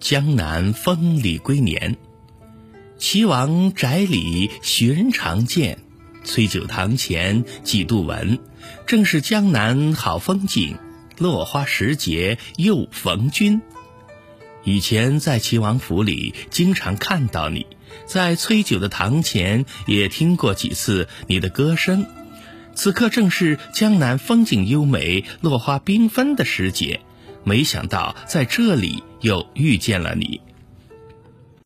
[0.00, 1.96] 江南风里归年。
[2.98, 5.78] 岐王宅里寻常见，
[6.24, 8.38] 崔九堂前几度闻。
[8.86, 10.76] 正是江南好风景，
[11.18, 13.62] 落花时节又逢君。
[14.64, 17.66] 以前在齐王府里经常看到你，
[18.06, 22.06] 在崔九的堂前也听过几次你的歌声。
[22.74, 27.00] 此刻正是江南风景优美、落花缤纷的时节，
[27.44, 30.40] 没想到在这里又遇见了你。